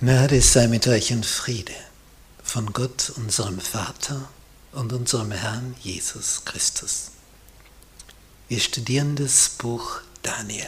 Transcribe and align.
Gnade 0.00 0.42
sei 0.42 0.66
mit 0.66 0.88
euch 0.88 1.12
und 1.12 1.24
Friede 1.24 1.72
von 2.42 2.72
Gott, 2.72 3.12
unserem 3.16 3.60
Vater 3.60 4.28
und 4.72 4.92
unserem 4.92 5.30
Herrn 5.30 5.76
Jesus 5.80 6.44
Christus. 6.44 7.12
Wir 8.48 8.58
studieren 8.58 9.14
das 9.14 9.50
Buch 9.50 10.00
Daniel, 10.22 10.66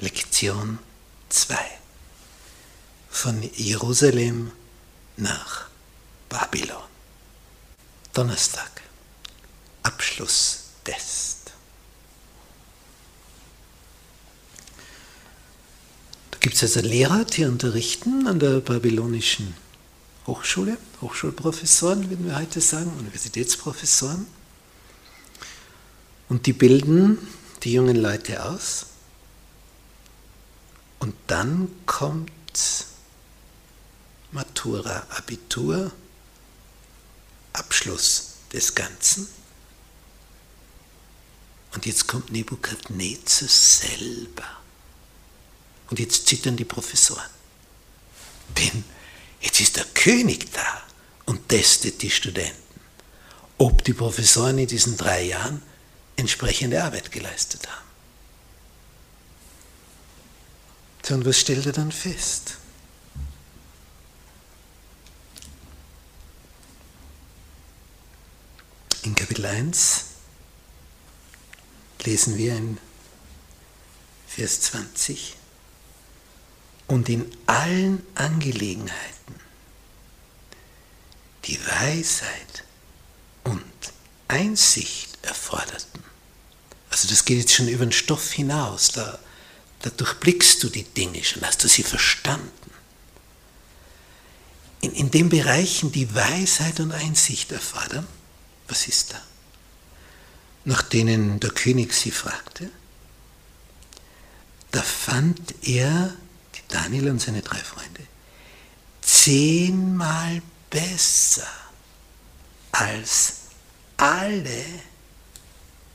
Lektion 0.00 0.78
2, 1.30 1.56
von 3.08 3.42
Jerusalem 3.54 4.52
nach 5.16 5.66
Babylon. 6.28 6.76
Donnerstag, 8.12 8.82
Abschlusstest. 9.82 11.38
Da 11.46 11.47
gibt 16.40 16.54
es 16.56 16.62
also 16.62 16.80
Lehrer, 16.80 17.24
die 17.24 17.44
unterrichten 17.44 18.26
an 18.26 18.38
der 18.38 18.60
babylonischen 18.60 19.54
Hochschule, 20.26 20.76
Hochschulprofessoren, 21.00 22.10
würden 22.10 22.26
wir 22.26 22.36
heute 22.36 22.60
sagen, 22.60 22.92
Universitätsprofessoren. 22.98 24.26
Und 26.28 26.46
die 26.46 26.52
bilden 26.52 27.18
die 27.62 27.72
jungen 27.72 27.96
Leute 27.96 28.44
aus. 28.44 28.86
Und 30.98 31.14
dann 31.26 31.70
kommt 31.86 32.30
Matura, 34.32 35.06
Abitur, 35.10 35.90
Abschluss 37.52 38.34
des 38.52 38.74
Ganzen. 38.74 39.28
Und 41.74 41.86
jetzt 41.86 42.06
kommt 42.06 42.32
Nebukadnezar 42.32 43.48
selber. 43.48 44.58
Und 45.90 45.98
jetzt 45.98 46.26
zittern 46.26 46.56
die 46.56 46.64
Professoren. 46.64 47.30
Denn 48.56 48.84
jetzt 49.40 49.60
ist 49.60 49.76
der 49.76 49.84
König 49.94 50.52
da 50.52 50.82
und 51.26 51.48
testet 51.48 52.02
die 52.02 52.10
Studenten, 52.10 52.56
ob 53.58 53.84
die 53.84 53.94
Professoren 53.94 54.58
in 54.58 54.66
diesen 54.66 54.96
drei 54.96 55.22
Jahren 55.22 55.62
entsprechende 56.16 56.82
Arbeit 56.82 57.10
geleistet 57.12 57.68
haben. 57.68 57.88
So, 61.02 61.14
und 61.14 61.24
was 61.24 61.40
stellt 61.40 61.64
er 61.64 61.72
dann 61.72 61.92
fest? 61.92 62.58
In 69.04 69.14
Kapitel 69.14 69.46
1 69.46 70.04
lesen 72.04 72.36
wir 72.36 72.56
in 72.56 72.78
Vers 74.26 74.60
20, 74.60 75.36
und 76.88 77.08
in 77.08 77.30
allen 77.46 78.04
Angelegenheiten 78.14 79.34
die 81.44 81.58
Weisheit 81.66 82.64
und 83.44 83.62
Einsicht 84.26 85.18
erforderten. 85.22 86.02
Also 86.90 87.08
das 87.08 87.24
geht 87.24 87.38
jetzt 87.38 87.54
schon 87.54 87.68
über 87.68 87.86
den 87.86 87.92
Stoff 87.92 88.32
hinaus, 88.32 88.88
da, 88.88 89.18
da 89.82 89.90
durchblickst 89.90 90.62
du 90.62 90.68
die 90.68 90.82
Dinge 90.82 91.22
schon, 91.22 91.42
hast 91.42 91.62
du 91.62 91.68
sie 91.68 91.82
verstanden. 91.82 92.50
In, 94.80 94.92
in 94.92 95.10
den 95.10 95.28
Bereichen, 95.28 95.92
die 95.92 96.14
Weisheit 96.14 96.80
und 96.80 96.92
Einsicht 96.92 97.52
erfordern, 97.52 98.06
was 98.66 98.86
ist 98.86 99.12
da? 99.12 99.20
Nach 100.64 100.82
denen 100.82 101.40
der 101.40 101.50
König 101.50 101.94
sie 101.94 102.10
fragte, 102.10 102.70
da 104.70 104.82
fand 104.82 105.54
er 105.62 106.14
Daniel 106.68 107.10
und 107.10 107.20
seine 107.20 107.42
drei 107.42 107.58
Freunde, 107.58 108.02
zehnmal 109.00 110.42
besser 110.70 111.48
als 112.72 113.34
alle 113.96 114.64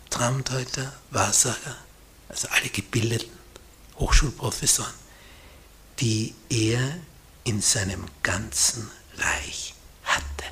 Traumdeuter, 0.10 0.94
Wahrsager, 1.12 1.78
also 2.30 2.48
alle 2.50 2.70
gebildeten 2.70 3.32
Hochschulprofessoren, 3.98 4.94
die 6.00 6.34
er 6.50 6.96
in 7.44 7.62
seinem 7.62 8.06
ganzen 8.22 8.90
Reich 9.18 9.74
hatte. 10.04 10.46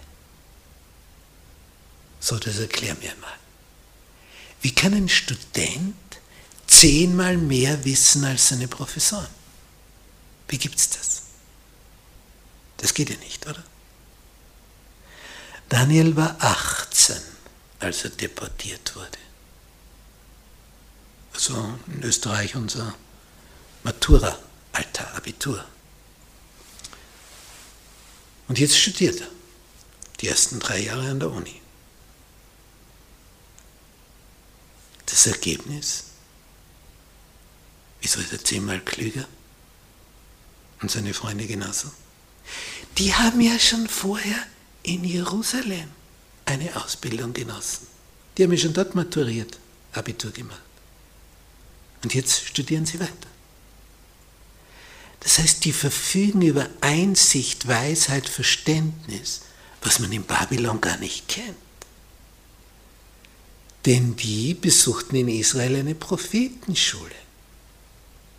So, 2.20 2.38
das 2.38 2.60
erklär 2.60 2.96
mir 2.96 3.16
mal. 3.22 3.34
Wie 4.62 4.74
kann 4.74 4.94
ein 4.94 5.10
Student 5.10 5.96
zehnmal 6.68 7.38
mehr 7.38 7.84
wissen 7.84 8.24
als 8.26 8.50
seine 8.50 8.68
Professoren? 8.68 9.41
Wie 10.52 10.58
gibt 10.58 10.78
es 10.78 10.90
das? 10.90 11.22
Das 12.78 12.94
geht 12.94 13.10
ja 13.10 13.16
nicht, 13.18 13.48
oder? 13.48 13.64
Daniel 15.70 16.14
war 16.18 16.36
18, 16.40 17.16
als 17.80 18.04
er 18.04 18.10
deportiert 18.10 18.94
wurde. 18.94 19.18
Also 21.34 21.80
in 21.88 22.04
Österreich 22.04 22.56
unser 22.56 22.94
Matura-Alter, 23.84 25.16
Abitur. 25.16 25.64
Und 28.50 28.60
jetzt 28.60 28.78
studiert 28.78 29.22
er 29.22 29.30
die 30.20 30.28
ersten 30.28 30.60
drei 30.60 30.80
Jahre 30.80 31.12
an 31.12 31.22
der 31.22 31.32
Uni. 31.32 31.62
Das 35.06 35.28
Ergebnis? 35.28 36.04
Wieso 38.02 38.20
ist 38.20 38.34
er 38.34 38.44
zehnmal 38.44 38.82
klüger? 38.82 39.26
Und 40.82 40.92
seine 40.92 41.14
Freunde 41.14 41.46
genauso. 41.46 41.92
Die 42.98 43.14
haben 43.14 43.40
ja 43.42 43.58
schon 43.60 43.88
vorher 43.88 44.38
in 44.84 45.04
Jerusalem 45.04 45.90
eine 46.46 46.76
Ausbildung 46.76 47.34
genossen. 47.34 47.88
Die 48.38 48.44
haben 48.44 48.52
ja 48.52 48.58
schon 48.58 48.74
dort 48.74 48.96
maturiert, 48.96 49.60
Abitur 49.94 50.32
gemacht. 50.32 50.62
Und 52.04 52.14
jetzt 52.14 52.46
studieren 52.46 52.86
sie 52.86 53.00
weiter. 53.00 53.12
Das 55.20 55.38
heißt, 55.38 55.64
die 55.66 55.74
verfügen 55.74 56.42
über 56.42 56.68
Einsicht, 56.82 57.68
Weisheit, 57.68 58.28
Verständnis, 58.28 59.42
was 59.84 60.00
man 60.00 60.12
in 60.12 60.24
Babylon 60.24 60.82
gar 60.82 60.98
nicht 60.98 61.28
kennt. 61.28 61.56
Denn 63.86 64.16
die 64.16 64.54
besuchten 64.54 65.16
in 65.16 65.28
Israel 65.28 65.76
eine 65.76 65.96
Prophetenschule 65.96 67.16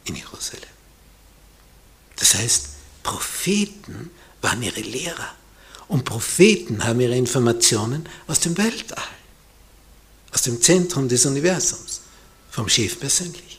in 0.05 0.17
Jerusalem. 0.17 0.63
Das 2.23 2.35
heißt, 2.35 2.69
Propheten 3.03 4.13
waren 4.43 4.63
ihre 4.63 4.81
Lehrer 4.81 5.35
und 5.89 6.05
Propheten 6.05 6.85
haben 6.85 7.01
ihre 7.01 7.17
Informationen 7.17 8.09
aus 8.29 8.39
dem 8.39 8.57
Weltall, 8.57 9.03
aus 10.33 10.43
dem 10.43 10.63
Zentrum 10.63 11.09
des 11.09 11.27
Universums, 11.27 12.03
vom 12.49 12.69
Chef 12.69 13.01
persönlich. 13.01 13.59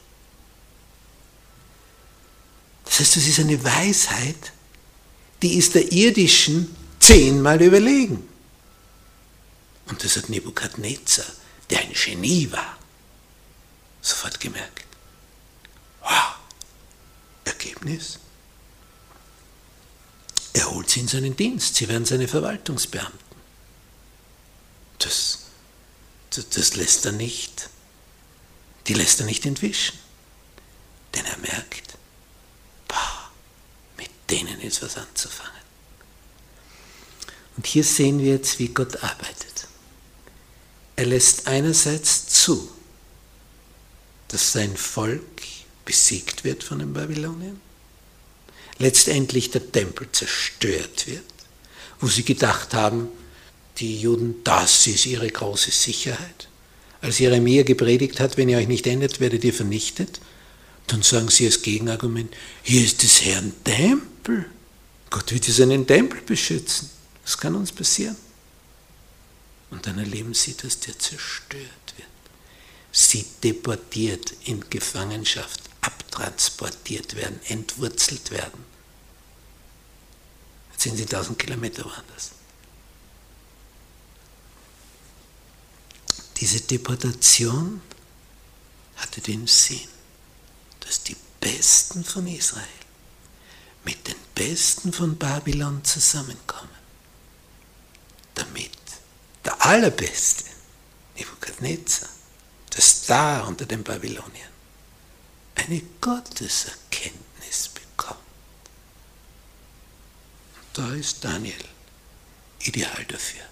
Das 2.85 3.01
heißt, 3.01 3.17
es 3.17 3.27
ist 3.27 3.39
eine 3.41 3.61
Weisheit, 3.61 4.53
die 5.41 5.55
ist 5.57 5.75
der 5.75 5.91
irdischen 5.91 6.73
zehnmal 7.01 7.61
überlegen. 7.61 8.25
Und 9.87 10.01
das 10.01 10.15
hat 10.15 10.29
Nebukadnezar, 10.29 11.25
der 11.69 11.81
ein 11.81 11.91
Genie 11.91 12.49
war, 12.49 12.77
sofort 14.01 14.39
gemerkt. 14.39 14.85
Wow, 16.01 16.37
Ergebnis? 17.43 18.19
Holt 20.73 20.89
sie 20.89 21.01
in 21.01 21.07
seinen 21.07 21.35
Dienst, 21.35 21.75
sie 21.75 21.87
werden 21.87 22.05
seine 22.05 22.27
Verwaltungsbeamten. 22.27 23.19
Das, 24.97 25.39
das, 26.31 26.49
das 26.49 26.75
lässt 26.75 27.05
er 27.05 27.11
nicht, 27.11 27.69
die 28.87 28.95
lässt 28.95 29.19
er 29.19 29.27
nicht 29.27 29.45
entwischen. 29.45 29.99
Denn 31.13 31.25
er 31.25 31.37
merkt, 31.37 31.93
boah, 32.87 33.31
mit 33.97 34.09
denen 34.31 34.59
ist 34.61 34.81
was 34.81 34.97
anzufangen. 34.97 35.51
Und 37.55 37.67
hier 37.67 37.83
sehen 37.83 38.17
wir 38.19 38.31
jetzt, 38.31 38.57
wie 38.57 38.69
Gott 38.69 39.03
arbeitet. 39.03 39.67
Er 40.95 41.05
lässt 41.05 41.47
einerseits 41.47 42.25
zu, 42.25 42.71
dass 44.29 44.53
sein 44.53 44.75
Volk 44.75 45.43
besiegt 45.85 46.43
wird 46.43 46.63
von 46.63 46.79
den 46.79 46.93
Babyloniern 46.93 47.61
letztendlich 48.83 49.49
der 49.49 49.71
Tempel 49.71 50.09
zerstört 50.11 51.07
wird, 51.07 51.23
wo 52.01 52.07
sie 52.07 52.23
gedacht 52.23 52.73
haben, 52.73 53.07
die 53.77 53.99
Juden, 53.99 54.43
das 54.43 54.85
ist 54.87 55.05
ihre 55.05 55.29
große 55.29 55.71
Sicherheit. 55.71 56.49
Als 57.01 57.19
Jeremia 57.19 57.63
gepredigt 57.63 58.19
hat, 58.19 58.35
wenn 58.35 58.49
ihr 58.49 58.57
euch 58.57 58.67
nicht 58.67 58.85
ändert, 58.85 59.21
werdet 59.21 59.43
ihr 59.45 59.53
vernichtet, 59.53 60.19
dann 60.87 61.01
sagen 61.01 61.29
sie 61.29 61.45
als 61.45 61.61
Gegenargument, 61.61 62.35
hier 62.61 62.83
ist 62.83 63.03
des 63.03 63.23
Herrn 63.23 63.53
Tempel. 63.63 64.45
Gott 65.09 65.31
wird 65.31 65.45
hier 65.45 65.53
seinen 65.53 65.87
Tempel 65.87 66.19
beschützen. 66.21 66.89
Was 67.23 67.37
kann 67.37 67.55
uns 67.55 67.71
passieren? 67.71 68.17
Und 69.71 69.87
dann 69.87 69.97
erleben 69.97 70.33
sie, 70.33 70.55
dass 70.57 70.81
der 70.81 70.99
zerstört 70.99 71.93
wird. 71.95 72.07
Sie 72.91 73.25
deportiert 73.43 74.33
in 74.43 74.63
Gefangenschaft, 74.69 75.61
abtransportiert 75.81 77.15
werden, 77.15 77.39
entwurzelt 77.47 78.29
werden 78.29 78.72
10.000 80.83 81.35
Kilometer 81.35 81.85
woanders. 81.85 82.31
Diese 86.37 86.59
Deportation 86.61 87.81
hatte 88.97 89.21
den 89.21 89.47
Sinn, 89.47 89.87
dass 90.81 91.03
die 91.03 91.15
Besten 91.39 92.03
von 92.03 92.27
Israel 92.27 92.67
mit 93.85 94.07
den 94.07 94.15
Besten 94.35 94.91
von 94.91 95.17
Babylon 95.17 95.83
zusammenkommen, 95.83 96.69
damit 98.35 98.71
der 99.45 99.65
Allerbeste, 99.65 100.45
Nebuchadnezzar, 101.17 102.09
der 102.73 102.81
Star 102.81 103.47
unter 103.47 103.65
den 103.65 103.83
Babyloniern, 103.83 104.51
eine 105.55 105.81
Gotteserkenntnis 106.01 107.69
bekommt. 107.69 108.19
Und 110.55 110.62
da 110.73 110.93
ist 110.93 111.23
Daniel 111.23 111.63
ideal 112.59 113.05
dafür 113.05 113.43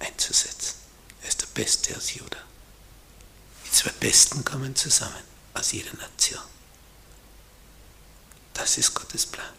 einzusetzen. 0.00 0.74
Er 1.22 1.28
ist 1.28 1.40
der 1.42 1.46
Beste 1.54 1.96
aus 1.96 2.14
Juda. 2.14 2.38
Die 3.64 3.70
zwei 3.70 3.90
Besten 3.90 4.44
kommen 4.44 4.74
zusammen 4.74 5.22
aus 5.54 5.72
jeder 5.72 5.94
Nation. 5.94 6.42
Das 8.54 8.78
ist 8.78 8.94
Gottes 8.94 9.26
Plan. 9.26 9.54